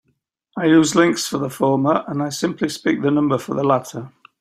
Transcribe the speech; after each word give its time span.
I 0.57 0.65
use 0.65 0.95
"links" 0.95 1.27
for 1.27 1.37
the 1.37 1.47
former 1.51 2.03
and 2.07 2.23
I 2.23 2.29
simply 2.29 2.69
speak 2.69 3.03
the 3.03 3.11
number 3.11 3.37
for 3.37 3.53
the 3.53 3.63
latter. 3.63 4.11